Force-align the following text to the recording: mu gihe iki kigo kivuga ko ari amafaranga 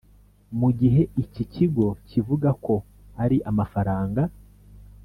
mu 0.59 0.69
gihe 0.79 1.01
iki 1.23 1.43
kigo 1.53 1.85
kivuga 2.07 2.49
ko 2.65 2.73
ari 3.23 3.37
amafaranga 3.49 4.21